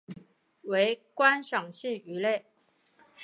[0.63, 2.43] 为观赏性鱼类。